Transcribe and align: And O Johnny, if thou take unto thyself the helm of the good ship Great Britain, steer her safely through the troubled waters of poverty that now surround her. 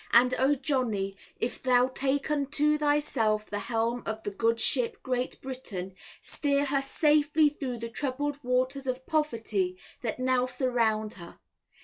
And 0.09 0.33
O 0.39 0.55
Johnny, 0.55 1.15
if 1.39 1.61
thou 1.61 1.87
take 1.87 2.31
unto 2.31 2.75
thyself 2.79 3.51
the 3.51 3.59
helm 3.59 4.01
of 4.07 4.23
the 4.23 4.31
good 4.31 4.59
ship 4.59 5.03
Great 5.03 5.39
Britain, 5.41 5.93
steer 6.23 6.65
her 6.65 6.81
safely 6.81 7.49
through 7.49 7.77
the 7.77 7.89
troubled 7.89 8.43
waters 8.43 8.87
of 8.87 9.05
poverty 9.05 9.77
that 10.01 10.17
now 10.17 10.47
surround 10.47 11.13
her. 11.13 11.37